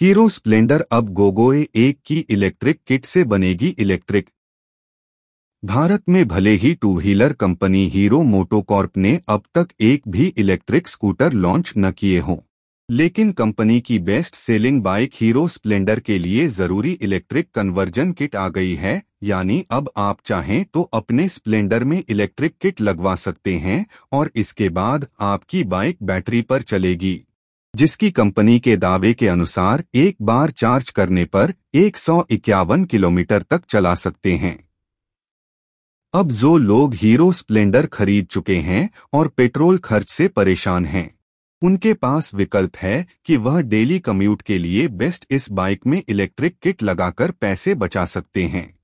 Hero 0.00 0.28
Splendor 0.28 0.82
अब 0.92 1.08
गोगोए 1.14 1.60
एक 1.76 1.98
की 2.06 2.16
इलेक्ट्रिक 2.30 2.78
किट 2.86 3.04
से 3.04 3.22
बनेगी 3.24 3.68
इलेक्ट्रिक। 3.78 4.28
भारत 5.62 6.02
में 6.08 6.26
भले 6.28 6.50
ही 6.54 6.72
two 6.74 6.94
wheeler 6.96 7.32
company 7.32 7.86
Hero 7.88 8.22
MotoCorp 8.22 8.96
ने 8.96 9.18
अब 9.28 9.42
तक 9.54 9.68
एक 9.80 10.08
भी 10.08 10.26
इलेक्ट्रिक 10.38 10.88
स्कूटर 10.88 11.32
लॉन्च 11.34 11.72
न 11.76 11.90
किए 11.90 12.18
हों, 12.20 12.36
लेकिन 12.88 13.30
कंपनी 13.32 13.80
की 13.80 13.98
best 14.00 14.34
selling 14.34 14.82
bike 14.82 15.12
Hero 15.14 15.46
Splendor 15.48 16.00
के 16.00 16.18
लिए 16.18 16.46
ज़रूरी 16.48 16.92
इलेक्ट्रिक 16.92 17.50
कन्वर्जन 17.54 18.12
किट 18.12 18.34
आ 18.36 18.48
गई 18.48 18.74
है, 18.74 19.02
यानी 19.22 19.64
अब 19.70 19.90
आप 19.96 20.18
चाहें 20.26 20.64
तो 20.64 20.82
अपने 20.94 21.28
स्प्लेंडर 21.28 21.84
में 21.84 22.02
इलेक्ट्रिक 22.08 22.56
किट 22.60 22.80
लगवा 22.80 23.14
सकते 23.16 23.54
हैं, 23.58 23.84
और 24.12 24.30
इसके 24.36 24.68
बाद 24.70 25.06
आपकी 25.22 25.62
बाइक 25.66 26.02
बैटरी 26.02 26.42
पर 26.42 26.62
चलेगी। 26.64 27.20
जिसकी 27.74 28.10
कंपनी 28.10 28.58
के 28.60 28.76
दावे 28.76 29.12
के 29.14 29.28
अनुसार 29.28 29.84
एक 29.94 30.16
बार 30.22 30.50
चार्ज 30.50 30.90
करने 30.90 31.24
पर 31.24 31.52
एक 31.74 31.96
सौ 31.96 32.24
इक्यावन 32.30 32.84
किलोमीटर 32.84 33.42
तक 33.42 33.64
चला 33.68 33.94
सकते 33.94 34.32
हैं। 34.32 34.68
अब 36.14 36.32
जो 36.32 36.56
लोग 36.56 36.94
हीरो 36.94 37.32
स्प्लेंडर 37.32 37.86
खरीद 37.86 38.26
चुके 38.26 38.56
हैं 38.56 38.90
और 39.12 39.28
पेट्रोल 39.28 39.78
खर्च 39.78 40.10
से 40.10 40.28
परेशान 40.28 40.86
हैं, 40.86 41.10
उनके 41.62 41.94
पास 41.94 42.34
विकल्प 42.34 42.76
है 42.76 43.06
कि 43.24 43.36
वह 43.36 43.60
डेली 43.60 43.98
कम्यूट 43.98 44.42
के 44.42 44.58
लिए 44.58 44.88
बेस्ट 44.88 45.26
इस 45.30 45.50
बाइक 45.50 45.86
में 45.86 46.02
इलेक्ट्रिक 46.08 46.56
किट 46.62 46.82
लगाकर 46.82 47.30
पैसे 47.30 47.74
बचा 47.74 48.04
सकते 48.04 48.44
हैं। 48.44 48.83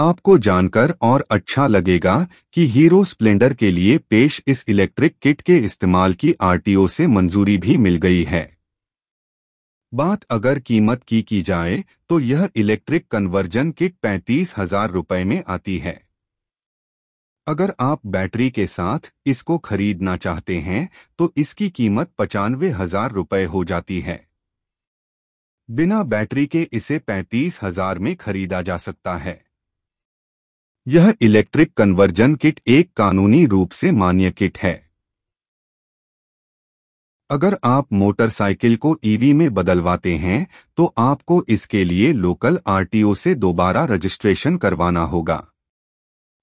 आपको 0.00 0.36
जानकर 0.38 0.94
और 1.02 1.24
अच्छा 1.30 1.66
लगेगा 1.66 2.14
कि 2.52 2.66
हीरो 2.66 3.02
स्प्लेंडर 3.04 3.54
के 3.54 3.70
लिए 3.70 3.96
पेश 4.10 4.40
इस 4.46 4.64
इलेक्ट्रिक 4.68 5.16
किट 5.22 5.40
के 5.40 5.56
इस्तेमाल 5.58 6.14
की 6.14 6.32
आरटीओ 6.42 6.86
से 6.88 7.06
मंजूरी 7.06 7.56
भी 7.58 7.76
मिल 7.76 7.96
गई 7.96 8.22
है। 8.24 8.42
बात 9.92 10.24
अगर 10.30 10.58
कीमत 10.60 11.02
की 11.04 11.20
की 11.22 11.40
जाए 11.42 11.82
तो 12.10 12.18
यह 12.20 12.48
इलेक्ट्रिक 12.56 13.06
कन्वर्जन 13.08 13.70
किट 13.72 13.94
पैंतीस 14.02 14.54
हज़ार 14.58 14.90
रुपए 14.90 15.22
में 15.24 15.42
आती 15.48 15.76
है। 15.78 15.94
अगर 17.46 17.74
आप 17.80 18.06
बैटरी 18.06 18.48
के 18.50 18.66
साथ 18.68 19.10
इसको 19.26 19.58
खरीदना 19.60 20.16
चाहते 20.18 20.58
हैं 20.60 20.88
तो 21.18 21.32
इसकी 21.36 21.70
कीमत 21.72 22.12
पचानवे 22.18 22.70
हज़ार 22.70 23.12
रुपए 23.12 23.44
हो 23.46 23.64
जाती 23.64 24.00
है। 24.00 24.18
बिना 25.68 26.02
बैटरी 26.06 26.46
के 26.46 26.66
इसे 26.72 26.98
पैंतीस 27.00 27.62
हज़ार 27.62 27.98
में 27.98 28.14
खरीदा 28.16 28.62
जा 28.62 28.76
सकता 28.78 29.16
है। 29.18 29.38
यह 30.86 31.12
इलेक्ट्रिक 31.20 31.72
कन्वर्जन 31.72 32.34
किट 32.34 32.60
एक 32.68 32.92
कानूनी 32.92 33.44
रूप 33.46 33.70
से 33.70 33.90
मान्य 33.92 34.30
किट 34.30 34.58
है। 34.58 34.72
अगर 37.30 37.56
आप 37.64 37.92
मोटरसाइकिल 37.92 38.76
को 38.76 38.96
ईवी 39.04 39.32
में 39.32 39.52
बदलवाते 39.54 40.14
हैं 40.16 40.46
तो 40.78 40.92
आपको 40.98 41.42
इसके 41.48 41.82
लिए 41.84 42.12
लोकल 42.12 42.58
आरटीओ 42.66 43.14
से 43.14 43.34
दोबारा 43.34 43.84
रजिस्ट्रेशन 43.84 44.56
करवाना 44.56 45.02
होगा। 45.04 45.44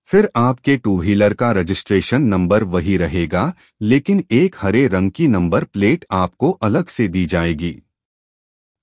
फिर 0.10 0.30
आपके 0.36 0.78
टू 0.78 0.98
व्हीलर 1.00 1.34
का 1.34 1.52
रजिस्ट्रेशन 1.52 2.22
नंबर 2.24 2.64
वही 2.66 2.98
रहेगा, 2.98 3.54
लेकिन 3.82 4.24
एक 4.32 4.56
हरे 4.62 4.88
रंग 4.88 5.12
की 5.12 5.28
नंबर 5.28 5.64
प्लेट 5.64 6.06
आपको 6.12 6.52
अलग 6.52 6.88
से 6.88 7.08
दी 7.08 7.26
जाएगी। 7.26 7.76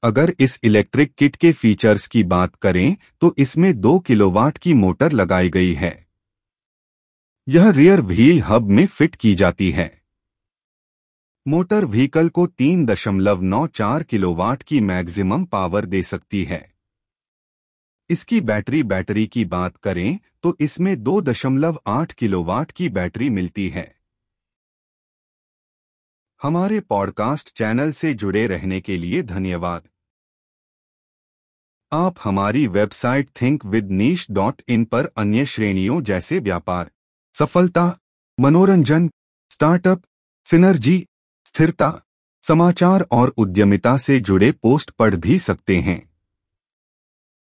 अगर 0.05 0.33
इस 0.41 0.59
इलेक्ट्रिक 0.65 1.15
किट 1.15 1.37
के 1.37 1.51
फीचर्स 1.53 2.07
की 2.07 2.23
बात 2.25 2.55
करें 2.55 2.97
तो 3.21 3.35
इसमें 3.39 3.81
दो 3.81 3.99
किलोवाट 3.99 4.59
की 4.59 4.73
मोटर 4.75 5.13
लगाई 5.13 5.51
गई 5.51 5.73
है। 5.75 5.93
यह 7.49 7.71
रियर 7.71 8.01
व्हील 8.01 8.43
हब 8.43 8.69
में 8.69 8.87
फिट 8.87 9.15
की 9.15 9.35
जाती 9.35 9.71
है। 9.71 9.91
मोटर 11.47 11.85
व्हीकल 11.85 12.29
को 12.29 12.47
तीन 12.47 12.85
दशमलव 12.87 13.43
नौ 13.43 13.67
चार 13.67 14.03
किलोवाट 14.03 14.63
की 14.63 14.81
मैक्सिमम 14.81 15.45
पावर 15.45 15.85
दे 15.85 16.03
सकती 16.03 16.45
है। 16.45 16.63
इसकी 18.11 18.41
बैटरी 18.41 18.83
बैटरी 18.83 19.27
की 19.27 19.45
बात 19.45 19.77
करें 19.77 20.19
तो 20.43 20.57
इसमें 20.61 21.03
दो 21.03 21.21
दशमलव 21.21 21.81
आठ 21.87 22.13
किलोवाट 22.13 22.73
की 22.73 22.89
बैटरी 22.89 23.31
मिलती 23.31 23.69
है। 23.69 23.89
हमारे 26.41 26.81
पॉडकास्ट 26.81 27.57
चैनल 27.57 27.93
से 27.93 28.15
जुड़े 28.15 28.47
रहने 28.47 28.81
के 28.81 28.97
लिए 28.97 29.23
धन्यवाद। 29.23 29.89
आप 31.95 32.15
हमारी 32.25 32.67
website 32.67 33.29
think 33.43 33.65
with 33.65 33.91
niche 33.91 34.27
dot 34.31 34.63
in 34.69 34.85
पर 34.85 35.05
अन्य 35.17 35.47
श्रेणियों 35.47 36.03
जैसे 36.03 36.39
व्यापार, 36.39 36.91
सफलता, 37.35 37.99
मनोरंजन, 38.41 39.11
स्टार्टअप, 39.51 40.03
सिनर्जी, 40.47 41.07
स्थिरता, 41.47 42.03
समाचार 42.43 43.07
और 43.13 43.35
उद्यमिता 43.37 43.97
से 43.97 44.21
जुड़े 44.21 44.53
पोस्ट 44.53 44.91
पढ़ 44.91 45.15
भी 45.15 45.39
सकते 45.39 45.77
हैं। 45.79 46.14